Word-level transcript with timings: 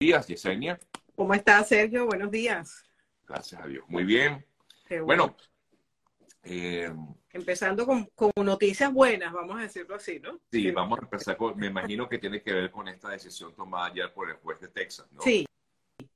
días, 0.00 0.26
Yesenia. 0.26 0.80
¿Cómo 1.14 1.34
estás, 1.34 1.68
Sergio? 1.68 2.06
Buenos 2.06 2.30
días. 2.30 2.86
Gracias 3.28 3.60
a 3.60 3.66
Dios. 3.66 3.84
Muy 3.86 4.04
bien. 4.04 4.42
bueno. 5.04 5.36
Eh, 6.42 6.90
Empezando 7.34 7.86
con, 7.86 8.08
noticias 8.42 8.90
buenas, 8.90 9.30
vamos 9.30 9.58
a 9.58 9.62
decirlo 9.64 9.96
así, 9.96 10.18
¿no? 10.18 10.40
Sí, 10.50 10.70
vamos 10.70 10.98
a 10.98 11.02
empezar 11.02 11.36
con, 11.36 11.56
me 11.58 11.66
imagino 11.66 12.08
que 12.08 12.16
tiene 12.16 12.42
que 12.42 12.50
ver 12.50 12.70
con 12.70 12.88
esta 12.88 13.10
decisión 13.10 13.54
tomada 13.54 13.88
ayer 13.88 14.10
por 14.14 14.30
el 14.30 14.36
juez 14.36 14.58
de 14.60 14.68
Texas, 14.68 15.06
¿no? 15.12 15.20
Sí, 15.20 15.46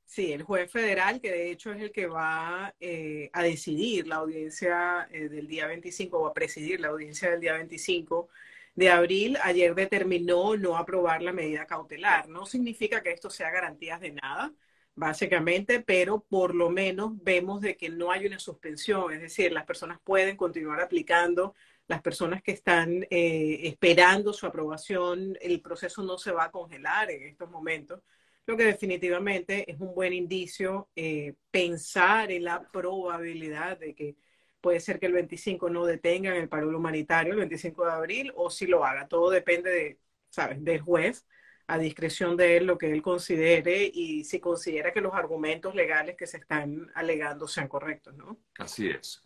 sí, 0.06 0.32
el 0.32 0.44
juez 0.44 0.72
federal, 0.72 1.20
que 1.20 1.30
de 1.30 1.50
hecho 1.50 1.70
es 1.70 1.82
el 1.82 1.92
que 1.92 2.06
va 2.06 2.74
eh, 2.80 3.28
a 3.34 3.42
decidir 3.42 4.06
la 4.06 4.16
audiencia 4.16 5.06
eh, 5.12 5.28
del 5.28 5.46
día 5.46 5.66
25 5.66 6.18
o 6.18 6.26
a 6.26 6.32
presidir 6.32 6.80
la 6.80 6.88
audiencia 6.88 7.30
del 7.30 7.40
día 7.40 7.52
25 7.52 8.30
de 8.74 8.90
abril, 8.90 9.38
ayer 9.42 9.74
determinó 9.74 10.56
no 10.56 10.76
aprobar 10.76 11.22
la 11.22 11.32
medida 11.32 11.66
cautelar. 11.66 12.28
No 12.28 12.46
significa 12.46 13.02
que 13.02 13.12
esto 13.12 13.30
sea 13.30 13.50
garantías 13.50 14.00
de 14.00 14.12
nada, 14.12 14.52
básicamente, 14.94 15.80
pero 15.80 16.20
por 16.20 16.54
lo 16.54 16.70
menos 16.70 17.12
vemos 17.22 17.60
de 17.60 17.76
que 17.76 17.88
no 17.88 18.10
hay 18.10 18.26
una 18.26 18.38
suspensión, 18.38 19.12
es 19.12 19.20
decir, 19.20 19.52
las 19.52 19.64
personas 19.64 19.98
pueden 20.02 20.36
continuar 20.36 20.80
aplicando, 20.80 21.54
las 21.86 22.00
personas 22.02 22.42
que 22.42 22.52
están 22.52 23.06
eh, 23.10 23.60
esperando 23.64 24.32
su 24.32 24.46
aprobación, 24.46 25.36
el 25.40 25.60
proceso 25.60 26.02
no 26.02 26.18
se 26.18 26.32
va 26.32 26.44
a 26.44 26.50
congelar 26.50 27.10
en 27.10 27.24
estos 27.24 27.50
momentos, 27.50 28.00
lo 28.46 28.56
que 28.56 28.64
definitivamente 28.64 29.70
es 29.70 29.80
un 29.80 29.94
buen 29.94 30.12
indicio 30.12 30.88
eh, 30.96 31.34
pensar 31.50 32.30
en 32.30 32.44
la 32.44 32.70
probabilidad 32.70 33.78
de 33.78 33.94
que 33.94 34.16
puede 34.64 34.80
ser 34.80 34.98
que 34.98 35.04
el 35.04 35.12
25 35.12 35.68
no 35.68 35.84
detengan 35.84 36.36
el 36.36 36.48
paro 36.48 36.74
humanitario 36.74 37.34
el 37.34 37.40
25 37.40 37.84
de 37.84 37.92
abril 37.92 38.32
o 38.34 38.48
si 38.48 38.66
lo 38.66 38.82
haga. 38.82 39.06
Todo 39.06 39.28
depende 39.28 39.70
de, 39.70 39.98
¿sabes?, 40.30 40.64
del 40.64 40.80
juez, 40.80 41.26
a 41.66 41.76
discreción 41.76 42.34
de 42.34 42.56
él, 42.56 42.64
lo 42.64 42.78
que 42.78 42.90
él 42.90 43.02
considere 43.02 43.90
y 43.92 44.24
si 44.24 44.40
considera 44.40 44.90
que 44.90 45.02
los 45.02 45.12
argumentos 45.12 45.74
legales 45.74 46.16
que 46.16 46.26
se 46.26 46.38
están 46.38 46.90
alegando 46.94 47.46
sean 47.46 47.68
correctos, 47.68 48.16
¿no? 48.16 48.38
Así 48.58 48.88
es. 48.88 49.20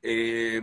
Eh, 0.00 0.62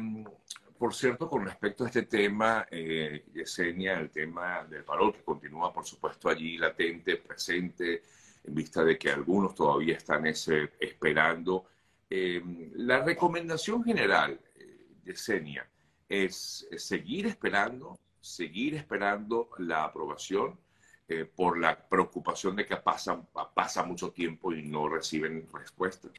por 0.78 0.96
cierto, 0.96 1.30
con 1.30 1.44
respecto 1.44 1.84
a 1.84 1.88
este 1.88 2.04
tema, 2.04 2.68
eh, 2.72 3.26
Yesenia, 3.34 4.00
el 4.00 4.12
tema 4.12 4.64
del 4.64 4.86
paro 4.86 5.12
que 5.12 5.24
continúa, 5.24 5.74
por 5.74 5.86
supuesto, 5.86 6.30
allí 6.30 6.58
latente, 6.58 7.18
presente, 7.18 8.04
en 8.46 8.56
vista 8.56 8.82
de 8.82 8.98
que 8.98 9.12
algunos 9.12 9.54
todavía 9.54 9.98
están 9.98 10.26
ese, 10.26 10.70
esperando 10.80 11.66
eh, 12.10 12.42
la 12.74 13.04
recomendación 13.04 13.84
general, 13.84 14.40
eh, 14.56 14.88
de 15.04 15.16
Senia, 15.16 15.70
es, 16.08 16.68
seguir 16.78 17.28
esperando, 17.28 18.00
seguir 18.20 18.74
esperando 18.76 19.50
la 19.60 19.84
aprobación 19.84 20.60
eh, 21.08 21.26
por 21.26 21.60
la 21.60 21.88
preocupación 21.88 22.56
de 22.56 22.66
que 22.66 22.78
pasa, 22.78 23.84
mucho 23.86 24.12
tiempo 24.12 24.52
y 24.52 24.64
no 24.64 24.90
reciben 24.90 25.48
respuesta. 25.54 26.10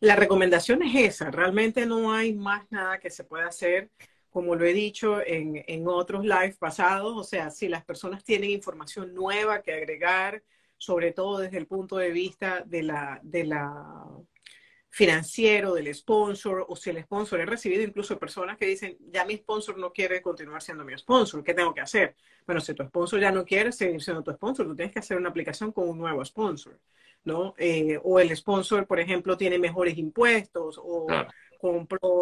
La 0.00 0.16
recomendación 0.16 0.82
es 0.82 1.14
esa, 1.14 1.30
realmente 1.30 1.86
no 1.86 2.12
hay 2.12 2.34
más 2.34 2.70
nada 2.70 2.98
que 2.98 3.10
se 3.10 3.24
pueda 3.24 3.46
hacer, 3.46 3.90
como 4.30 4.56
lo 4.56 4.64
he 4.64 4.72
dicho 4.72 5.20
en, 5.24 5.86
otros 5.86 6.24
live 6.24 6.56
pasados, 6.58 7.16
o 7.16 7.24
sea, 7.24 7.50
si 7.50 7.68
las 7.68 7.84
personas 7.84 8.24
tienen 8.24 8.50
información 8.50 9.14
nueva 9.14 9.62
que 9.62 9.72
agregar, 9.72 10.42
sobre 10.78 11.12
todo 11.12 11.38
desde 11.38 11.58
el 11.58 11.66
punto 11.66 11.96
de 11.96 12.10
vista 12.10 12.62
de 12.66 12.82
la 12.82 13.20
financiero 14.96 15.74
del 15.74 15.94
sponsor 15.94 16.64
o 16.66 16.74
si 16.74 16.88
el 16.88 17.02
sponsor, 17.02 17.38
he 17.38 17.44
recibido 17.44 17.82
incluso 17.82 18.18
personas 18.18 18.56
que 18.56 18.64
dicen, 18.64 18.96
ya 19.12 19.26
mi 19.26 19.36
sponsor 19.36 19.76
no 19.76 19.92
quiere 19.92 20.22
continuar 20.22 20.62
siendo 20.62 20.86
mi 20.86 20.96
sponsor, 20.96 21.44
¿qué 21.44 21.52
tengo 21.52 21.74
que 21.74 21.82
hacer? 21.82 22.16
Bueno, 22.46 22.62
si 22.62 22.72
tu 22.72 22.82
sponsor 22.82 23.20
ya 23.20 23.30
no 23.30 23.44
quiere 23.44 23.72
seguir 23.72 24.02
siendo 24.02 24.22
tu 24.22 24.32
sponsor, 24.32 24.64
tú 24.64 24.74
tienes 24.74 24.94
que 24.94 25.00
hacer 25.00 25.18
una 25.18 25.28
aplicación 25.28 25.70
con 25.70 25.86
un 25.86 25.98
nuevo 25.98 26.24
sponsor, 26.24 26.80
¿no? 27.24 27.54
Eh, 27.58 28.00
o 28.02 28.18
el 28.20 28.34
sponsor, 28.34 28.86
por 28.86 28.98
ejemplo, 28.98 29.36
tiene 29.36 29.58
mejores 29.58 29.98
impuestos 29.98 30.80
o 30.82 31.06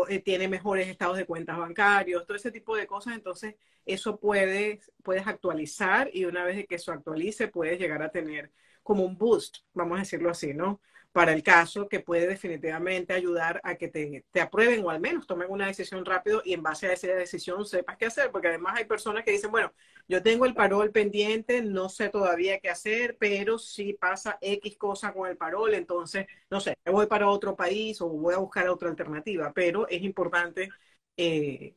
eh, 0.08 0.18
tiene 0.24 0.48
mejores 0.48 0.88
estados 0.88 1.16
de 1.16 1.26
cuentas 1.26 1.56
bancarios, 1.56 2.26
todo 2.26 2.36
ese 2.36 2.50
tipo 2.50 2.74
de 2.74 2.88
cosas, 2.88 3.14
entonces 3.14 3.54
eso 3.86 4.18
puedes, 4.18 4.90
puedes 5.04 5.28
actualizar 5.28 6.10
y 6.12 6.24
una 6.24 6.44
vez 6.44 6.66
que 6.66 6.74
eso 6.74 6.90
actualice 6.90 7.46
puedes 7.46 7.78
llegar 7.78 8.02
a 8.02 8.10
tener 8.10 8.50
como 8.82 9.04
un 9.04 9.16
boost, 9.16 9.58
vamos 9.74 9.98
a 9.98 10.00
decirlo 10.00 10.28
así, 10.28 10.54
¿no? 10.54 10.80
Para 11.14 11.32
el 11.32 11.44
caso 11.44 11.88
que 11.88 12.00
puede 12.00 12.26
definitivamente 12.26 13.12
ayudar 13.12 13.60
a 13.62 13.76
que 13.76 13.86
te, 13.86 14.40
aprueben 14.40 14.84
o 14.84 14.90
al 14.90 14.98
menos 15.00 15.28
tomen 15.28 15.48
una 15.48 15.68
decisión 15.68 16.04
rápido 16.04 16.42
y 16.44 16.54
en 16.54 16.62
base 16.64 16.88
a 16.88 16.92
esa 16.92 17.06
decisión 17.06 17.64
sepas 17.64 17.96
qué 17.96 18.06
hacer, 18.06 18.32
porque 18.32 18.48
además 18.48 18.74
hay 18.78 18.84
personas 18.84 19.22
que 19.24 19.30
dicen, 19.30 19.52
bueno, 19.52 19.72
yo 20.08 20.24
tengo 20.24 20.44
el 20.44 20.54
parol 20.54 20.90
pendiente, 20.90 21.62
no 21.62 21.88
sé 21.88 22.08
todavía 22.08 22.58
qué 22.58 22.68
hacer, 22.68 23.16
pero 23.16 23.58
si 23.60 23.92
pasa 23.92 24.38
X 24.40 24.76
cosa 24.76 25.12
con 25.12 25.30
el 25.30 25.36
parol, 25.36 25.74
entonces, 25.74 26.26
no 26.50 26.58
sé, 26.58 26.76
voy 26.84 27.06
para 27.06 27.28
otro 27.28 27.54
país 27.54 28.00
o 28.00 28.08
voy 28.08 28.34
a 28.34 28.38
buscar 28.38 28.68
otra 28.68 28.88
alternativa, 28.88 29.52
pero 29.54 29.86
es 29.86 30.02
importante, 30.02 30.68
eh, 31.16 31.76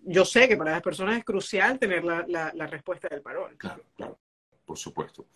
yo 0.00 0.24
sé 0.24 0.48
que 0.48 0.56
para 0.56 0.70
las 0.72 0.82
personas 0.82 1.18
es 1.18 1.24
crucial 1.26 1.78
tener 1.78 2.04
la, 2.04 2.24
la 2.26 2.66
respuesta 2.66 3.06
del 3.08 3.20
parol. 3.20 3.54
Claro, 3.58 3.84
claro 3.96 4.18
por 4.68 4.76
supuesto. 4.76 5.26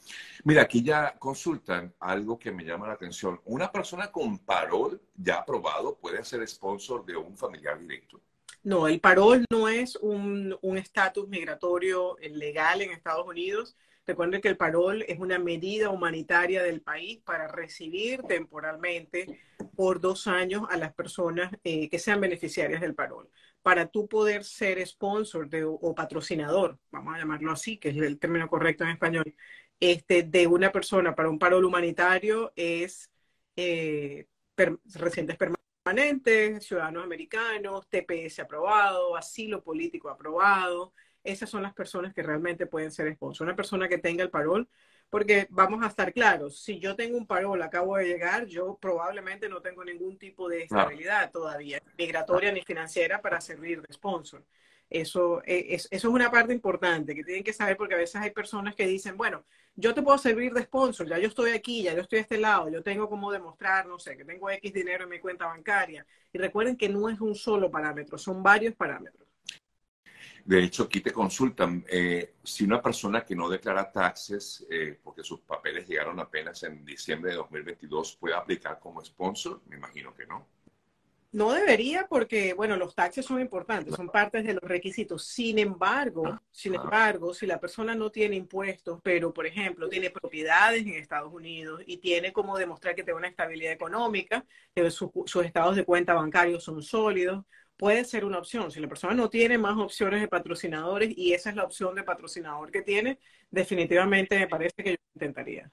Mira, 0.45 0.61
aquí 0.61 0.83
ya 0.83 1.19
consultan 1.19 1.95
algo 1.99 2.39
que 2.39 2.53
me 2.53 2.65
llama 2.65 2.87
la 2.87 2.93
atención. 2.93 3.41
¿Una 3.47 3.73
persona 3.73 4.13
con 4.13 4.39
parol 4.41 5.01
ya 5.17 5.37
aprobado 5.37 5.97
puede 5.97 6.23
ser 6.23 6.47
sponsor 6.47 7.07
de 7.07 7.17
un 7.17 7.35
familiar 7.35 7.79
directo? 7.79 8.21
No, 8.63 8.87
el 8.87 9.01
parol 9.01 9.47
no 9.51 9.69
es 9.69 9.97
un 9.97 10.77
estatus 10.77 11.27
migratorio 11.29 12.17
legal 12.21 12.83
en 12.83 12.91
Estados 12.91 13.27
Unidos. 13.27 13.75
Recuerden 14.07 14.43
que 14.43 14.49
el 14.49 14.59
parol 14.59 15.03
es 15.09 15.19
una 15.19 15.39
medida 15.39 15.89
humanitaria 15.89 16.63
del 16.63 16.83
país 16.83 17.21
para 17.25 17.49
recibir 17.49 18.23
temporalmente 18.25 19.41
por 19.75 20.01
dos 20.01 20.27
años 20.27 20.65
a 20.69 20.77
las 20.77 20.93
personas 20.93 21.53
eh, 21.65 21.89
que 21.89 21.99
sean 21.99 22.21
beneficiarias 22.21 22.83
del 22.83 22.95
parol 22.95 23.31
para 23.63 23.87
tú 23.87 24.09
poder 24.09 24.45
ser 24.45 24.85
sponsor 24.87 25.49
de, 25.49 25.65
o 25.65 25.95
patrocinador, 25.95 26.79
vamos 26.91 27.15
a 27.15 27.19
llamarlo 27.19 27.53
así, 27.53 27.79
que 27.79 27.91
es 27.91 27.97
el 27.97 28.19
término 28.19 28.49
correcto 28.49 28.85
en 28.85 28.91
español, 28.91 29.35
este, 29.81 30.23
de 30.23 30.47
una 30.47 30.71
persona 30.71 31.15
para 31.15 31.29
un 31.29 31.39
paro 31.39 31.59
humanitario 31.59 32.53
es 32.57 33.11
eh, 33.57 34.27
residentes 34.95 35.37
permanentes, 35.37 36.65
ciudadanos 36.65 37.05
americanos, 37.05 37.89
TPS 37.89 38.41
aprobado, 38.41 39.17
asilo 39.17 39.63
político 39.63 40.09
aprobado. 40.09 40.93
Esas 41.25 41.51
son 41.51 41.63
las 41.63 41.75
personas 41.75 42.15
que 42.15 42.23
realmente 42.23 42.67
pueden 42.67 42.91
ser 42.93 43.13
sponsor. 43.15 43.47
Una 43.47 43.57
persona 43.57 43.89
que 43.89 43.99
tenga 43.99 44.23
el 44.23 44.31
parol 44.31 44.69
porque 45.13 45.47
vamos 45.51 45.85
a 45.85 45.89
estar 45.89 46.11
claros, 46.11 46.63
si 46.63 46.79
yo 46.79 46.97
tengo 46.97 47.19
un 47.19 47.27
parol, 47.27 47.61
acabo 47.61 47.99
de 47.99 48.07
llegar, 48.07 48.47
yo 48.47 48.79
probablemente 48.81 49.47
no 49.47 49.61
tengo 49.61 49.85
ningún 49.85 50.17
tipo 50.17 50.49
de 50.49 50.63
estabilidad 50.63 51.31
todavía, 51.31 51.83
migratoria 51.99 52.51
ni 52.51 52.63
financiera 52.63 53.21
para 53.21 53.39
servir 53.43 53.83
de 53.83 53.93
sponsor. 53.93 54.43
Eso 54.89 55.43
e, 55.45 55.75
es, 55.75 55.87
eso 55.91 56.09
es 56.09 56.15
una 56.15 56.31
parte 56.31 56.55
importante 56.55 57.15
que 57.15 57.25
tienen 57.25 57.45
que 57.45 57.53
saber 57.53 57.77
porque 57.77 57.95
a 57.95 57.99
veces 57.99 58.23
hay 58.23 58.31
personas 58.31 58.75
que 58.75 58.87
dicen, 58.87 59.19
bueno, 59.19 59.45
yo 59.77 59.93
te 59.93 60.01
puedo 60.01 60.17
servir 60.17 60.55
de 60.55 60.63
sponsor, 60.63 61.07
ya 61.07 61.19
yo 61.19 61.29
estoy 61.29 61.51
aquí, 61.51 61.83
ya 61.83 61.93
yo 61.93 62.01
estoy 62.01 62.21
a 62.21 62.23
este 62.23 62.39
lado, 62.39 62.71
yo 62.71 62.83
tengo 62.83 63.07
como 63.11 63.31
demostrar, 63.31 63.85
no 63.85 63.99
sé, 63.99 64.17
que 64.17 64.25
tengo 64.25 64.49
X 64.49 64.73
dinero 64.73 65.05
en 65.05 65.11
mi 65.11 65.21
cuenta 65.21 65.45
bancaria. 65.45 66.07
Y 66.33 66.39
recuerden 66.39 66.75
que 66.75 66.89
no 66.89 67.11
es 67.11 67.21
un 67.21 67.35
solo 67.35 67.71
parámetro, 67.71 68.17
son 68.17 68.43
varios 68.43 68.75
parámetros. 68.75 69.29
De 70.45 70.63
hecho, 70.63 70.85
aquí 70.85 71.01
te 71.01 71.13
consultan 71.13 71.85
eh, 71.89 72.35
si 72.43 72.65
una 72.65 72.83
persona 72.83 73.25
que 73.25 73.37
no 73.37 73.49
declara 73.49 73.93
taxes, 73.93 74.67
eh, 74.69 74.99
porque 75.03 75.23
sus 75.23 75.41
papeles 75.41 75.87
llegaron 75.87 76.19
apenas 76.19 76.63
en 76.65 76.85
diciembre 76.85 77.31
de 77.31 77.37
2022, 77.37 78.17
puede 78.17 78.35
aplicar 78.35 78.81
como 78.81 79.05
sponsor. 79.05 79.61
Me 79.67 79.77
imagino 79.77 80.13
que 80.15 80.27
no. 80.27 80.47
No 81.33 81.53
debería 81.53 82.07
porque, 82.09 82.53
bueno, 82.53 82.77
los 82.77 82.95
taxes 82.95 83.25
son 83.25 83.41
importantes, 83.41 83.95
son 83.95 84.11
partes 84.11 84.45
de 84.45 84.53
los 84.53 84.63
requisitos. 84.63 85.25
Sin 85.25 85.59
embargo, 85.59 86.25
ah, 86.27 86.43
sin 86.51 86.75
embargo, 86.75 87.33
si 87.33 87.47
la 87.47 87.59
persona 87.59 87.95
no 87.95 88.11
tiene 88.11 88.37
impuestos, 88.37 89.01
pero, 89.03 89.33
por 89.33 89.47
ejemplo, 89.47 89.89
tiene 89.89 90.11
propiedades 90.11 90.83
en 90.83 90.93
Estados 90.93 91.33
Unidos 91.33 91.83
y 91.87 91.97
tiene 91.97 92.35
como 92.35 92.59
demostrar 92.59 92.95
que 92.95 93.03
tiene 93.03 93.17
una 93.17 93.29
estabilidad 93.29 93.73
económica, 93.73 94.45
que 94.75 94.91
sus 94.91 95.11
estados 95.43 95.77
de 95.77 95.87
cuenta 95.87 96.13
bancarios 96.13 96.65
son 96.65 96.83
sólidos, 96.83 97.47
puede 97.83 98.05
ser 98.05 98.25
una 98.25 98.39
opción. 98.39 98.71
Si 98.71 98.79
la 98.79 98.87
persona 98.87 99.13
no 99.13 99.29
tiene 99.29 99.59
más 99.59 99.77
opciones 99.77 100.21
de 100.21 100.29
patrocinadores 100.29 101.13
y 101.17 101.33
esa 101.33 101.51
es 101.51 101.57
la 101.57 101.65
opción 101.65 101.97
de 101.97 102.05
patrocinador 102.05 102.71
que 102.71 102.83
tiene, 102.83 103.19
definitivamente 103.51 104.39
me 104.39 104.47
parece 104.47 104.85
que 104.85 104.91
yo 104.91 104.97
intentaría. 105.17 105.69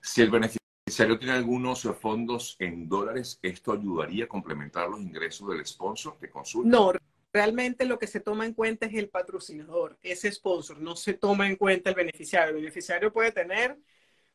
Si 0.00 0.22
el 0.22 0.30
beneficiario 0.32 1.16
tiene 1.20 1.34
algunos 1.34 1.82
fondos 2.00 2.56
en 2.58 2.88
dólares, 2.88 3.38
¿esto 3.42 3.74
ayudaría 3.74 4.24
a 4.24 4.26
complementar 4.26 4.88
los 4.88 5.00
ingresos 5.00 5.50
del 5.50 5.64
sponsor 5.64 6.18
de 6.18 6.30
consulta? 6.30 6.68
No, 6.68 6.94
realmente 7.32 7.84
lo 7.84 7.96
que 7.96 8.08
se 8.08 8.18
toma 8.18 8.44
en 8.44 8.54
cuenta 8.54 8.86
es 8.86 8.94
el 8.94 9.08
patrocinador, 9.08 9.96
ese 10.02 10.32
sponsor, 10.32 10.80
no 10.80 10.96
se 10.96 11.14
toma 11.14 11.46
en 11.46 11.54
cuenta 11.54 11.90
el 11.90 11.94
beneficiario. 11.94 12.48
El 12.48 12.56
beneficiario 12.56 13.12
puede 13.12 13.30
tener 13.30 13.78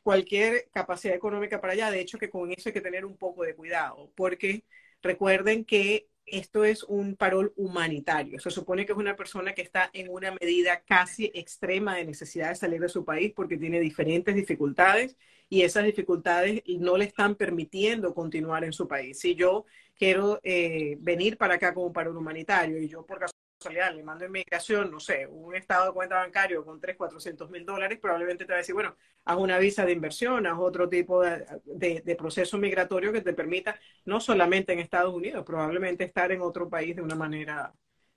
cualquier 0.02 0.70
capacidad 0.72 1.14
económica 1.14 1.60
para 1.60 1.74
allá, 1.74 1.92
de 1.92 2.00
hecho 2.00 2.18
que 2.18 2.30
con 2.30 2.54
eso 2.54 2.70
hay 2.70 2.74
que 2.74 2.80
tener 2.80 3.04
un 3.04 3.18
poco 3.18 3.44
de 3.44 3.54
cuidado, 3.54 4.14
porque 4.16 4.64
recuerden 5.02 5.66
que 5.66 6.08
esto 6.28 6.64
es 6.66 6.84
un 6.84 7.16
parol 7.16 7.54
humanitario. 7.56 8.40
Se 8.40 8.52
supone 8.52 8.86
que 8.86 8.92
es 8.92 8.98
una 8.98 9.16
persona 9.16 9.54
que 9.54 9.62
está 9.62 9.90
en 9.94 10.10
una 10.10 10.32
medida 10.40 10.84
casi 10.86 11.32
extrema 11.34 11.96
de 11.96 12.06
necesidad 12.06 12.50
de 12.50 12.56
salir 12.56 12.82
de 12.82 12.90
su 12.90 13.04
país 13.06 13.34
porque 13.36 13.58
tiene 13.58 13.80
diferentes 13.80 14.36
dificultades 14.36 15.18
y 15.50 15.62
esas 15.62 15.86
dificultades 15.86 16.62
no 16.80 16.98
le 16.98 17.06
están 17.06 17.36
permitiendo 17.36 18.14
continuar 18.14 18.64
en 18.64 18.74
su 18.74 18.88
país. 18.88 19.20
Si 19.20 19.36
yo 19.36 19.66
quiero 19.96 20.40
eh, 20.44 20.98
venir 21.00 21.38
para 21.38 21.56
acá 21.56 21.74
como 21.74 21.94
parol 21.94 22.18
humanitario 22.18 22.82
y 22.82 22.88
yo 22.88 23.06
por 23.06 23.20
le 23.66 24.04
mando 24.04 24.26
inmigración, 24.26 24.92
no 24.92 25.00
sé, 25.00 25.26
un 25.28 25.56
estado 25.56 25.88
de 25.88 25.94
cuenta 25.94 26.16
bancario 26.18 26.64
con 26.64 26.80
3, 26.80 26.96
400 26.96 27.50
mil 27.50 27.66
dólares, 27.66 28.00
probablemente 28.00 28.46
te 28.46 28.52
va 28.52 28.58
a 28.58 28.60
decir, 28.60 28.76
bueno, 28.76 28.96
haz 29.26 29.38
una 29.38 29.58
visa 29.58 29.86
de 29.86 29.94
inversión, 29.94 30.46
haz 30.46 30.58
otro 30.60 30.88
tipo 30.88 31.22
de, 31.22 32.16
proceso 32.18 32.58
migratorio 32.58 33.12
que 33.12 33.22
te 33.22 33.34
permita, 33.34 33.80
no 34.06 34.20
solamente 34.20 34.74
en 34.74 34.80
Estados 34.80 35.14
Unidos, 35.14 35.44
probablemente 35.44 36.04
estar 36.04 36.32
en 36.32 36.42
otro 36.42 36.70
país 36.70 36.96
de 36.96 37.02
una 37.02 37.16
manera 37.16 37.74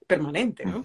permanente, 0.07 0.65
¿no? 0.65 0.83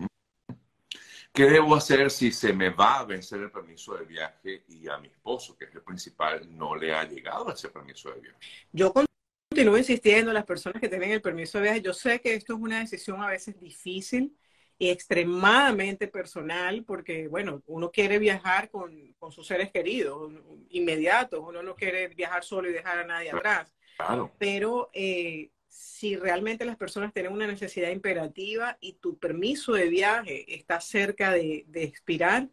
¿Qué 1.33 1.43
debo 1.43 1.75
hacer 1.75 2.09
si 2.09 2.31
se 2.31 2.53
me 2.53 2.69
va 2.69 2.99
a 2.99 3.05
vencer 3.05 3.41
el 3.41 3.51
permiso 3.51 3.97
de 3.97 4.05
viaje 4.05 4.63
y 4.69 4.87
a 4.87 4.97
mi 4.97 5.09
esposo, 5.09 5.57
que 5.57 5.65
es 5.65 5.75
el 5.75 5.81
principal, 5.81 6.47
no 6.57 6.77
le 6.77 6.95
ha 6.95 7.03
llegado 7.03 7.51
ese 7.51 7.67
permiso 7.67 8.09
de 8.13 8.21
viaje? 8.21 8.37
Yo 8.71 8.93
continúo 8.93 9.77
insistiendo, 9.77 10.31
las 10.31 10.45
personas 10.45 10.79
que 10.79 10.87
tienen 10.87 11.11
el 11.11 11.21
permiso 11.21 11.57
de 11.57 11.63
viaje, 11.63 11.81
yo 11.81 11.93
sé 11.93 12.21
que 12.21 12.35
esto 12.35 12.53
es 12.53 12.59
una 12.59 12.79
decisión 12.79 13.21
a 13.21 13.27
veces 13.27 13.59
difícil, 13.59 14.33
y 14.77 14.89
extremadamente 14.89 16.07
personal, 16.07 16.83
porque, 16.83 17.27
bueno, 17.27 17.63
uno 17.68 17.92
quiere 17.92 18.19
viajar 18.19 18.69
con, 18.69 19.13
con, 19.18 19.31
sus 19.31 19.48
seres 19.48 19.72
queridos 19.72 20.31
inmediatos, 20.69 21.39
uno 21.45 21.63
no 21.63 21.75
quiere 21.75 22.10
viajar 22.10 22.44
solo 22.44 22.69
y 22.69 22.74
dejar 22.74 23.00
a 23.00 23.07
nadie 23.07 23.31
atrás. 23.31 23.74
Claro. 23.95 24.33
Pero 24.38 24.89
eh, 24.94 25.51
si 25.68 26.18
realmente 26.18 26.66
las 26.66 26.75
personas 26.75 27.13
tienen 27.13 27.31
una 27.31 27.48
necesidad 27.48 27.89
imperativa 27.89 28.77
y 28.81 28.94
tu 28.94 29.18
permiso 29.18 29.74
de 29.74 29.88
viaje 29.88 30.54
está 30.54 30.81
cerca 30.81 31.31
de, 31.31 31.63
de 31.68 31.83
expirar, 31.83 32.50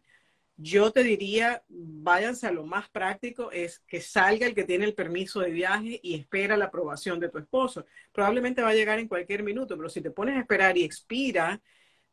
yo 0.55 0.91
te 0.91 1.03
diría, 1.03 1.63
váyanse 1.67 2.47
a 2.47 2.51
lo 2.51 2.65
más 2.65 2.87
práctico, 2.89 3.51
es 3.51 3.79
que 3.87 3.99
salga 3.99 4.45
el 4.45 4.53
que 4.53 4.63
tiene 4.63 4.85
el 4.85 4.93
permiso 4.93 5.39
de 5.39 5.49
viaje 5.49 5.99
y 6.03 6.15
espera 6.15 6.55
la 6.55 6.65
aprobación 6.65 7.19
de 7.19 7.29
tu 7.29 7.39
esposo. 7.39 7.85
Probablemente 8.11 8.61
va 8.61 8.69
a 8.69 8.75
llegar 8.75 8.99
en 8.99 9.07
cualquier 9.07 9.43
minuto, 9.43 9.75
pero 9.75 9.89
si 9.89 9.99
te 9.99 10.11
pones 10.11 10.37
a 10.37 10.39
esperar 10.39 10.77
y 10.77 10.83
expira, 10.83 11.59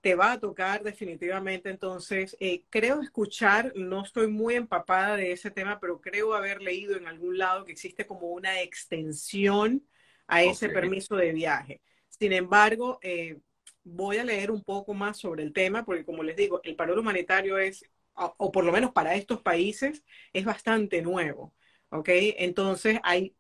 te 0.01 0.15
va 0.15 0.33
a 0.33 0.41
tocar 0.41 0.83
definitivamente. 0.83 1.71
Entonces, 1.71 2.37
eh, 2.41 2.65
creo 2.71 3.01
escuchar, 3.03 3.73
no 3.77 4.03
estoy 4.03 4.29
muy 4.29 4.55
empapada 4.55 5.17
de 5.17 5.33
ese 5.33 5.51
tema, 5.51 5.79
pero 5.81 6.01
creo 6.01 6.35
haber 6.35 6.63
leído 6.63 6.97
en 6.97 7.07
algún 7.07 7.39
lado 7.39 7.65
que 7.65 7.73
existe 7.73 8.07
como 8.07 8.29
una 8.29 8.61
extensión 8.63 9.85
a 10.27 10.43
ese 10.43 10.69
permiso 10.69 11.17
de 11.17 11.33
viaje. 11.33 11.81
Sin 12.09 12.33
embargo, 12.33 12.99
eh, 13.03 13.39
voy 13.85 14.19
a 14.19 14.25
leer 14.25 14.51
un 14.51 14.63
poco 14.63 14.95
más 14.95 15.19
sobre 15.19 15.43
el 15.43 15.53
tema, 15.53 15.85
porque 15.85 16.05
como 16.05 16.23
les 16.23 16.37
digo, 16.37 16.61
el 16.65 16.77
paro 16.77 16.99
humanitario 16.99 17.59
es, 17.59 17.85
o 18.15 18.53
por 18.53 18.65
lo 18.65 18.73
menos 18.73 18.93
para 18.93 19.15
estos 19.15 19.43
países, 19.43 20.05
es 20.33 20.45
bastante 20.45 21.03
nuevo. 21.03 21.55
¿ok? 21.91 22.09
Entonces, 22.39 22.99
hay, 23.03 23.35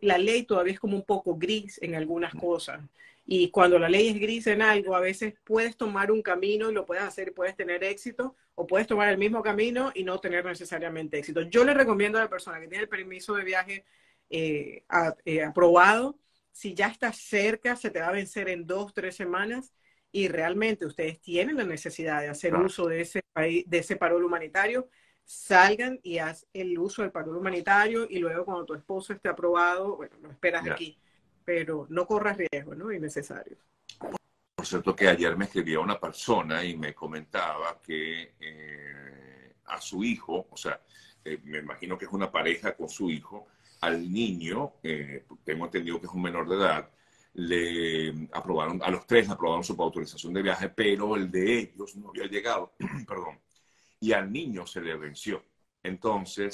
la 0.00 0.18
ley 0.18 0.44
todavía 0.44 0.72
es 0.74 0.80
como 0.80 0.96
un 0.96 1.04
poco 1.04 1.36
gris 1.36 1.78
en 1.82 1.94
algunas 1.94 2.34
cosas. 2.34 2.82
Y 3.26 3.50
cuando 3.50 3.78
la 3.78 3.88
ley 3.88 4.08
es 4.08 4.20
gris 4.20 4.46
en 4.46 4.60
algo, 4.60 4.94
a 4.94 5.00
veces 5.00 5.34
puedes 5.44 5.76
tomar 5.76 6.10
un 6.10 6.20
camino 6.20 6.70
y 6.70 6.74
lo 6.74 6.84
puedes 6.84 7.04
hacer 7.04 7.28
y 7.28 7.30
puedes 7.30 7.56
tener 7.56 7.82
éxito, 7.82 8.36
o 8.54 8.66
puedes 8.66 8.86
tomar 8.86 9.08
el 9.08 9.18
mismo 9.18 9.42
camino 9.42 9.90
y 9.94 10.04
no 10.04 10.20
tener 10.20 10.44
necesariamente 10.44 11.18
éxito. 11.18 11.42
Yo 11.42 11.64
le 11.64 11.74
recomiendo 11.74 12.18
a 12.18 12.22
la 12.22 12.28
persona 12.28 12.60
que 12.60 12.68
tiene 12.68 12.84
el 12.84 12.88
permiso 12.88 13.34
de 13.34 13.44
viaje 13.44 13.84
eh, 14.30 14.84
eh, 15.24 15.42
aprobado, 15.42 16.18
si 16.52 16.74
ya 16.74 16.88
está 16.88 17.12
cerca, 17.12 17.76
se 17.76 17.90
te 17.90 18.00
va 18.00 18.08
a 18.08 18.12
vencer 18.12 18.48
en 18.48 18.66
dos, 18.66 18.94
tres 18.94 19.16
semanas 19.16 19.72
y 20.12 20.28
realmente 20.28 20.86
ustedes 20.86 21.20
tienen 21.20 21.56
la 21.56 21.64
necesidad 21.64 22.20
de 22.20 22.28
hacer 22.28 22.54
uso 22.54 22.86
de 22.86 23.00
ese, 23.00 23.24
de 23.34 23.78
ese 23.78 23.96
parol 23.96 24.24
humanitario, 24.24 24.88
salgan 25.24 25.98
y 26.02 26.18
haz 26.18 26.46
el 26.52 26.78
uso 26.78 27.02
del 27.02 27.10
parol 27.10 27.38
humanitario 27.38 28.06
y 28.08 28.18
luego 28.18 28.44
cuando 28.44 28.66
tu 28.66 28.74
esposo 28.74 29.12
esté 29.12 29.28
aprobado, 29.28 29.96
bueno, 29.96 30.16
lo 30.22 30.30
esperas 30.30 30.68
aquí 30.68 30.98
pero 31.44 31.86
no 31.90 32.06
corras 32.06 32.38
riesgos 32.38 32.76
¿no? 32.76 32.92
innecesarios. 32.92 33.58
Por 34.54 34.66
cierto 34.66 34.96
que 34.96 35.08
ayer 35.08 35.36
me 35.36 35.44
escribía 35.44 35.80
una 35.80 36.00
persona 36.00 36.64
y 36.64 36.76
me 36.76 36.94
comentaba 36.94 37.80
que 37.82 38.34
eh, 38.40 39.54
a 39.66 39.80
su 39.80 40.02
hijo, 40.02 40.46
o 40.50 40.56
sea, 40.56 40.80
eh, 41.24 41.38
me 41.44 41.58
imagino 41.58 41.98
que 41.98 42.06
es 42.06 42.12
una 42.12 42.30
pareja 42.30 42.74
con 42.74 42.88
su 42.88 43.10
hijo, 43.10 43.48
al 43.80 44.10
niño, 44.10 44.74
eh, 44.82 45.24
tengo 45.44 45.66
entendido 45.66 46.00
que 46.00 46.06
es 46.06 46.12
un 46.12 46.22
menor 46.22 46.48
de 46.48 46.56
edad, 46.56 46.90
le 47.34 48.28
aprobaron, 48.32 48.80
a 48.82 48.90
los 48.90 49.06
tres 49.06 49.28
aprobaron 49.28 49.64
su 49.64 49.74
autorización 49.78 50.32
de 50.32 50.42
viaje, 50.42 50.68
pero 50.70 51.16
el 51.16 51.30
de 51.30 51.58
ellos 51.58 51.96
no 51.96 52.10
había 52.10 52.26
llegado, 52.26 52.74
perdón, 53.06 53.40
y 54.00 54.12
al 54.12 54.32
niño 54.32 54.66
se 54.66 54.80
le 54.80 54.96
venció. 54.96 55.44
Entonces, 55.82 56.53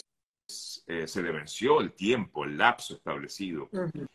eh, 0.93 1.07
se 1.07 1.23
le 1.23 1.31
venció 1.31 1.81
el 1.81 1.93
tiempo, 1.93 2.45
el 2.45 2.59
lapso 2.59 2.95
establecido. 2.95 3.71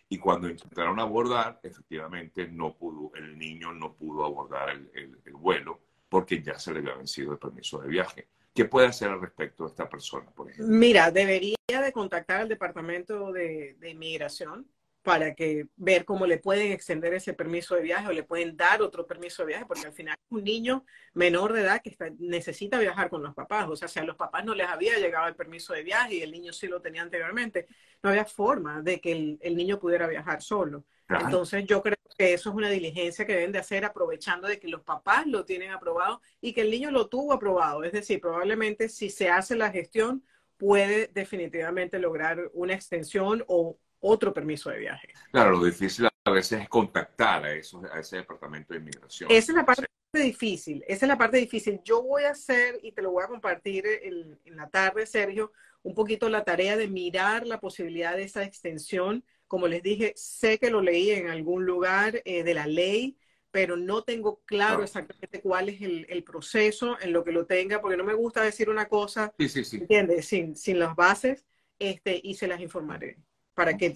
Y 0.09 0.17
cuando 0.17 0.49
intentaron 0.49 0.99
abordar, 0.99 1.61
efectivamente 1.63 2.49
no 2.49 2.75
pudo, 2.75 3.15
el 3.15 3.37
niño 3.37 3.71
no 3.71 3.93
pudo 3.93 4.25
abordar 4.25 4.71
el, 4.71 5.17
vuelo 5.31 5.79
porque 6.09 6.41
ya 6.43 6.59
se 6.59 6.73
le 6.73 6.79
había 6.79 6.95
vencido 6.95 7.31
el 7.31 7.39
permiso 7.39 7.79
de 7.79 7.87
viaje. 7.87 8.27
¿Qué 8.53 8.65
puede 8.65 8.87
hacer 8.87 9.09
al 9.09 9.21
respecto 9.21 9.63
de 9.63 9.69
esta 9.69 9.87
persona, 9.87 10.29
por 10.31 10.51
ejemplo? 10.51 10.75
Mira, 10.75 11.11
debería 11.11 11.55
de 11.65 11.93
contactar 11.93 12.41
al 12.41 12.49
Departamento 12.49 13.31
de, 13.31 13.77
de 13.79 13.89
Inmigración 13.91 14.67
para 15.05 15.35
que 15.35 15.67
ver 15.75 16.03
cómo 16.03 16.25
le 16.25 16.39
pueden 16.39 16.71
extender 16.71 17.13
ese 17.13 17.35
permiso 17.35 17.75
de 17.75 17.83
viaje 17.83 18.07
o 18.07 18.11
le 18.11 18.23
pueden 18.23 18.57
dar 18.57 18.81
otro 18.81 19.05
permiso 19.05 19.43
de 19.43 19.49
viaje, 19.49 19.65
porque 19.67 19.85
al 19.85 19.93
final 19.93 20.15
es 20.19 20.31
un 20.31 20.43
niño 20.43 20.83
menor 21.13 21.53
de 21.53 21.61
edad 21.61 21.79
que 21.83 21.95
necesita 22.17 22.79
viajar 22.79 23.11
con 23.11 23.21
los 23.21 23.35
papás. 23.35 23.67
O 23.69 23.75
sea, 23.75 23.87
si 23.87 23.99
a 23.99 24.03
los 24.03 24.15
papás 24.15 24.43
no 24.43 24.55
les 24.55 24.67
había 24.67 24.97
llegado 24.97 25.27
el 25.27 25.35
permiso 25.35 25.73
de 25.73 25.83
viaje 25.83 26.15
y 26.15 26.21
el 26.23 26.31
niño 26.31 26.51
sí 26.51 26.65
lo 26.65 26.81
tenía 26.81 27.03
anteriormente, 27.03 27.67
no 28.01 28.09
había 28.09 28.25
forma 28.25 28.81
de 28.81 28.99
que 28.99 29.37
el, 29.39 29.55
niño 29.55 29.79
pudiera 29.79 30.07
viajar 30.07 30.41
solo. 30.41 30.83
Entonces 31.07 31.65
yo 31.65 31.83
creo 31.83 31.95
que 32.17 32.33
eso 32.33 32.49
es 32.49 32.55
una 32.55 32.71
diligencia 32.71 33.27
que 33.27 33.35
deben 33.35 33.51
de 33.51 33.59
hacer 33.59 33.85
aprovechando 33.85 34.47
de 34.47 34.59
que 34.59 34.67
los 34.67 34.81
papás 34.81 35.27
lo 35.27 35.45
tienen 35.45 35.69
aprobado 35.69 36.19
y 36.41 36.51
que 36.51 36.61
el 36.61 36.71
niño 36.71 36.89
lo 36.89 37.09
tuvo 37.09 37.31
aprobado. 37.33 37.83
Es 37.83 37.91
decir, 37.91 38.19
probablemente 38.19 38.89
si 38.89 39.11
se 39.11 39.29
hace 39.29 39.55
la 39.55 39.69
gestión 39.69 40.23
puede 40.57 41.11
definitivamente 41.13 41.99
lograr 41.99 42.49
una 42.53 42.73
extensión 42.73 43.43
o 43.47 43.77
otro 43.99 44.33
permiso 44.33 44.69
de 44.69 44.79
viaje. 44.79 45.13
Claro, 45.31 45.51
lo 45.51 45.65
difícil 45.65 46.07
a 46.25 46.31
veces 46.31 46.61
es 46.61 46.69
contactar 46.69 47.45
a, 47.45 47.53
eso, 47.53 47.81
a 47.91 47.99
ese 47.99 48.17
departamento 48.17 48.73
de 48.73 48.79
inmigración. 48.79 49.29
Esa 49.31 49.51
es 49.51 49.55
la 49.55 49.65
parte 49.65 49.85
difícil, 50.11 50.83
esa 50.87 51.05
es 51.05 51.09
la 51.09 51.17
parte 51.17 51.37
difícil. 51.37 51.81
Yo 51.83 52.01
voy 52.01 52.23
a 52.23 52.31
hacer, 52.31 52.79
y 52.81 52.91
te 52.91 53.01
lo 53.01 53.11
voy 53.11 53.23
a 53.23 53.27
compartir 53.27 53.85
en, 53.85 54.39
la 54.55 54.69
tarde, 54.69 55.05
Sergio, 55.05 55.51
un 55.83 55.93
poquito 55.93 56.27
la 56.29 56.43
tarea 56.43 56.77
de 56.77 56.87
mirar 56.87 57.45
la 57.45 57.59
posibilidad 57.59 58.15
de 58.15 58.23
esa 58.23 58.43
extensión. 58.43 59.23
Como 59.47 59.67
les 59.67 59.83
dije, 59.83 60.13
sé 60.15 60.57
que 60.57 60.71
lo 60.71 60.81
leí 60.81 61.11
en 61.11 61.29
algún 61.29 61.65
lugar 61.65 62.21
eh, 62.25 62.43
de 62.43 62.53
la 62.55 62.65
ley, 62.65 63.17
pero 63.51 63.77
no 63.77 64.03
tengo 64.03 64.41
claro 64.45 64.83
exactamente 64.83 65.41
cuál 65.41 65.69
es 65.69 65.81
el, 65.81 66.23
proceso 66.23 66.97
en 66.99 67.13
lo 67.13 67.23
que 67.23 67.31
lo 67.31 67.45
tenga, 67.45 67.81
porque 67.81 67.97
no 67.97 68.03
me 68.03 68.15
gusta 68.15 68.41
decir 68.41 68.69
una 68.69 68.87
cosa, 68.87 69.31
sí, 69.37 69.47
sí, 69.47 69.63
sí. 69.63 69.77
¿entiendes? 69.77 70.25
Sin, 70.25 70.55
sin 70.55 70.79
las 70.79 70.95
bases, 70.95 71.45
este, 71.77 72.19
y 72.23 72.33
se 72.33 72.47
las 72.47 72.59
informaré 72.59 73.19
para 73.55 73.75
que 73.75 73.95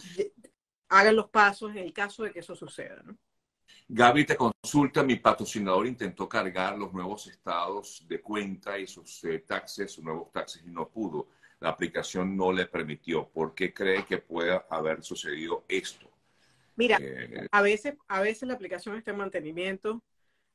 hagan 0.90 1.16
los 1.16 1.30
pasos 1.30 1.72
en 1.72 1.80
el 1.80 1.94
caso 1.94 2.24
de 2.24 2.32
que 2.32 2.40
eso 2.40 2.56
suceda. 2.56 3.02
¿no? 3.04 3.16
Gaby 3.88 4.26
te 4.26 4.38
consulta, 4.38 5.04
mi 5.04 5.16
patrocinador 5.16 5.88
intentó 5.88 6.28
cargar 6.28 6.78
los 6.78 6.94
nuevos 6.94 7.28
estados 7.28 8.06
de 8.08 8.22
cuenta 8.22 8.78
y 8.78 8.88
sus 8.88 9.24
eh, 9.24 9.40
taxes, 9.40 9.92
sus 9.92 10.04
nuevos 10.04 10.32
taxes 10.32 10.64
y 10.66 10.70
no 10.70 10.90
pudo. 10.90 11.28
La 11.60 11.70
aplicación 11.70 12.38
no 12.38 12.52
le 12.52 12.68
permitió. 12.68 13.28
¿Por 13.28 13.54
qué 13.54 13.74
cree 13.74 14.06
que 14.06 14.20
pueda 14.20 14.66
haber 14.70 15.04
sucedido 15.04 15.66
esto? 15.68 16.10
Mira, 16.76 16.98
eh, 17.02 17.48
a, 17.52 17.62
veces, 17.62 17.96
a 18.08 18.22
veces 18.22 18.48
la 18.48 18.54
aplicación 18.54 18.96
está 18.96 19.12
en 19.12 19.18
mantenimiento, 19.18 20.02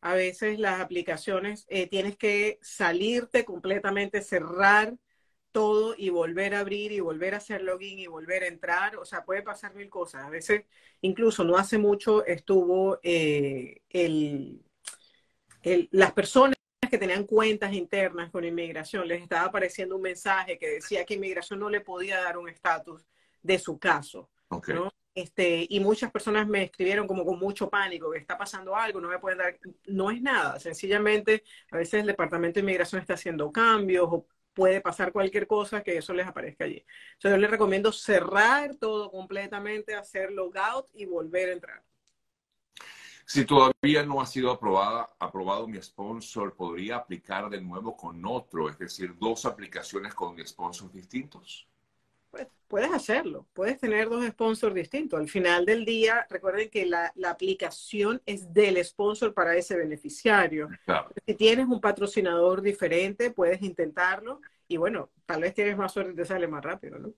a 0.01 0.15
veces 0.15 0.59
las 0.59 0.81
aplicaciones 0.81 1.67
eh, 1.69 1.87
tienes 1.89 2.17
que 2.17 2.59
salirte 2.63 3.45
completamente, 3.45 4.23
cerrar 4.23 4.95
todo 5.55 5.95
y 5.97 6.11
volver 6.11 6.57
a 6.57 6.61
abrir 6.61 6.91
y 6.91 6.99
volver 6.99 7.33
a 7.33 7.37
hacer 7.37 7.63
login 7.63 8.01
y 8.01 8.09
volver 8.09 8.43
a 8.43 8.49
entrar. 8.49 8.97
O 8.97 9.05
sea, 9.05 9.25
puede 9.25 9.43
pasar 9.43 9.73
mil 9.75 9.89
cosas. 9.89 10.25
A 10.25 10.29
veces, 10.29 10.65
incluso 11.01 11.45
no 11.45 11.57
hace 11.57 11.79
mucho 11.79 12.27
estuvo 12.27 12.99
eh, 13.05 13.83
el, 13.89 14.61
las 15.93 16.13
personas 16.13 16.57
que 16.91 16.99
tenían 16.99 17.25
cuentas 17.25 17.73
internas 17.73 18.31
con 18.31 18.45
inmigración, 18.45 19.07
les 19.07 19.23
estaba 19.23 19.47
apareciendo 19.47 19.95
un 19.97 20.03
mensaje 20.03 20.59
que 20.59 20.69
decía 20.69 21.05
que 21.05 21.15
inmigración 21.15 21.61
no 21.61 21.71
le 21.71 21.81
podía 21.81 22.21
dar 22.21 22.37
un 22.37 22.49
estatus 22.49 23.07
de 23.41 23.59
su 23.59 23.79
caso. 23.79 24.31
Este, 25.15 25.67
y 25.71 25.79
muchas 25.79 26.11
personas 26.11 26.49
me 26.49 26.65
escribieron 26.65 27.07
como 27.07 27.25
con 27.25 27.39
mucho 27.39 27.71
pánico, 27.71 28.11
que 28.11 28.19
está 28.19 28.37
pasando 28.37 28.75
algo, 28.75 29.01
no 29.01 29.09
me 29.09 29.21
pueden 29.21 29.39
dar, 29.39 29.57
no 29.87 30.11
es 30.11 30.21
nada, 30.21 30.59
sencillamente 30.59 31.45
a 31.71 31.77
veces 31.77 32.01
el 32.01 32.09
Departamento 32.09 32.55
de 32.55 32.63
Inmigración 32.63 33.01
está 33.01 33.15
haciendo 33.15 33.53
cambios 33.53 34.09
o 34.11 34.27
puede 34.55 34.81
pasar 34.81 35.13
cualquier 35.13 35.47
cosa 35.47 35.83
que 35.83 35.97
eso 35.97 36.15
les 36.15 36.27
aparezca 36.27 36.65
allí. 36.65 36.85
Entonces 37.15 37.33
yo 37.33 37.37
les 37.37 37.51
recomiendo 37.51 37.93
cerrar 37.93 38.77
todo 38.77 39.11
completamente, 39.11 39.95
hacer 39.95 40.33
logout 40.33 40.89
y 40.95 41.05
volver 41.07 41.51
a 41.51 41.53
entrar. 41.53 41.85
Si 43.27 43.47
todavía 43.47 44.05
no 44.05 44.21
ha 44.21 44.27
sido 44.27 44.51
aprobada, 44.51 45.15
aprobado 45.19 45.67
mi 45.67 45.81
sponsor, 45.81 46.55
¿podría 46.55 46.97
aplicar 46.97 47.49
de 47.49 47.61
nuevo 47.61 47.97
con 47.97 48.25
otro? 48.27 48.69
Es 48.69 48.79
decir, 48.79 49.17
dos 49.19 49.47
aplicaciones 49.47 50.15
con 50.15 50.37
sponsors 50.47 50.93
distintos. 50.93 51.67
Pues, 52.35 52.49
puedes 52.67 52.91
hacerlo, 52.93 53.47
puedes 53.53 53.79
tener 53.79 54.09
dos 54.09 54.27
sponsors 54.27 54.75
distintos. 54.75 55.21
Al 55.21 55.29
final 55.29 55.65
del 55.65 55.85
día, 55.85 56.27
recuerden 56.29 56.69
que 56.69 56.85
la, 56.85 57.13
aplicación 57.29 58.21
es 58.27 58.53
del 58.53 58.85
sponsor 58.85 59.33
para 59.33 59.55
ese 59.57 59.77
beneficiario. 59.77 60.69
Si 61.25 61.35
tienes 61.35 61.69
un 61.69 61.81
patrocinador 61.81 62.61
diferente, 62.61 63.31
puedes 63.31 63.63
intentarlo 63.63 64.41
y 64.67 64.77
bueno, 64.77 65.11
tal 65.27 65.43
vez 65.43 65.55
tienes 65.55 65.77
más 65.77 65.93
suerte 65.93 66.13
y 66.13 66.17
te 66.17 66.25
sale 66.25 66.49
más 66.49 66.65
rápido, 66.65 66.99
¿no? 66.99 67.13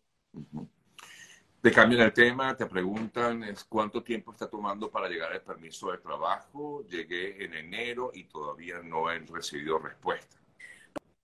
Te 1.62 1.72
cambian 1.72 2.02
el 2.02 2.12
tema, 2.12 2.54
te 2.54 2.66
preguntan 2.66 3.42
es 3.44 3.64
cuánto 3.64 4.02
tiempo 4.02 4.32
está 4.32 4.50
tomando 4.50 4.90
para 4.90 5.08
llegar 5.08 5.32
al 5.32 5.40
permiso 5.40 5.90
de 5.90 5.98
trabajo. 5.98 6.84
Llegué 6.86 7.42
en 7.42 7.54
enero 7.54 8.10
y 8.12 8.24
todavía 8.24 8.80
no 8.82 9.10
he 9.10 9.18
recibido 9.20 9.78
respuesta. 9.78 10.36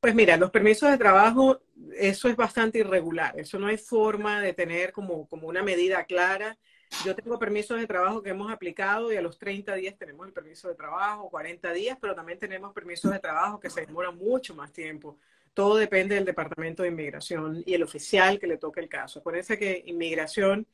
Pues 0.03 0.17
mira, 0.17 0.37
los 0.37 0.51
permisos 0.51 0.91
de 0.91 0.99
trabajo, 0.99 1.63
eso 1.97 2.29
es 2.29 2.35
bastante 2.35 2.81
irregular. 2.81 3.39
Eso 3.39 3.57
no 3.61 3.69
hay 3.69 3.79
forma 3.79 4.41
de 4.41 4.53
tener 4.53 4.91
como, 4.91 5.29
como 5.29 5.47
una 5.47 5.63
medida 5.63 6.03
clara. 6.07 6.59
Yo 7.05 7.15
tengo 7.15 7.39
permisos 7.39 7.79
de 7.79 7.87
trabajo 7.87 8.21
que 8.21 8.31
hemos 8.31 8.51
aplicado 8.51 9.13
y 9.13 9.17
a 9.17 9.23
los 9.23 9.39
30 9.39 9.77
días 9.77 9.97
tenemos 9.97 10.27
el 10.27 10.33
permiso 10.33 10.67
de 10.67 10.75
trabajo, 10.75 11.31
40 11.31 11.73
días, 11.73 11.99
pero 12.01 12.17
también 12.17 12.37
tenemos 12.37 12.73
permisos 12.73 13.13
de 13.13 13.21
trabajo 13.21 13.61
que 13.61 13.71
se 13.71 13.87
demoran 13.87 14.19
mucho 14.19 14.57
más 14.57 14.73
tiempo. 14.73 15.19
Todo 15.55 15.77
depende 15.77 16.17
del 16.17 16.25
Departamento 16.25 16.83
de 16.83 16.89
Inmigración 16.89 17.63
y 17.65 17.75
el 17.75 17.85
oficial 17.85 18.41
que 18.41 18.49
le 18.49 18.59
toque 18.59 18.81
el 18.81 18.89
caso. 18.89 19.21
Acuérdense 19.21 19.57
que 19.57 19.85
Inmigración 19.87 20.67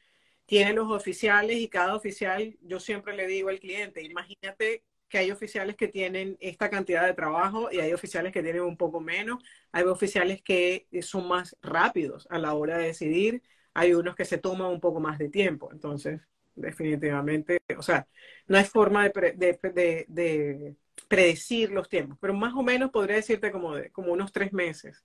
tiene 0.47 0.73
los 0.73 0.90
oficiales 0.90 1.58
y 1.58 1.68
cada 1.68 1.94
oficial, 1.94 2.56
yo 2.62 2.80
siempre 2.80 3.14
le 3.14 3.26
digo 3.26 3.50
al 3.50 3.61
cliente, 3.61 4.02
imagínate 4.02 4.85
que 5.08 5.18
hay 5.18 5.30
oficiales 5.30 5.76
que 5.76 5.88
tienen 5.88 6.36
esta 6.40 6.70
cantidad 6.70 7.06
de 7.06 7.14
trabajo 7.14 7.70
y 7.72 7.78
hay 7.80 7.92
oficiales 7.92 8.32
que 8.32 8.42
tienen 8.42 8.62
un 8.62 8.76
poco 8.76 9.00
menos, 9.00 9.42
hay 9.72 9.84
oficiales 9.84 10.42
que 10.42 10.86
son 11.02 11.28
más 11.28 11.56
rápidos 11.62 12.26
a 12.30 12.38
la 12.38 12.54
hora 12.54 12.78
de 12.78 12.88
decidir, 12.88 13.42
hay 13.74 13.94
unos 13.94 14.14
que 14.14 14.24
se 14.24 14.38
toman 14.38 14.68
un 14.68 14.80
poco 14.80 15.00
más 15.00 15.18
de 15.18 15.28
tiempo, 15.28 15.70
entonces 15.72 16.20
definitivamente, 16.54 17.60
o 17.76 17.82
sea, 17.82 18.06
no 18.46 18.58
hay 18.58 18.64
forma 18.64 19.08
de, 19.08 20.76
predecir 21.08 21.70
los 21.70 21.88
tiempos, 21.88 22.18
pero 22.20 22.34
más 22.34 22.54
o 22.54 22.62
menos 22.62 22.90
podría 22.90 23.16
decirte 23.16 23.52
como, 23.52 23.74
como 23.92 24.12
unos 24.12 24.32
tres 24.32 24.52
meses 24.52 25.04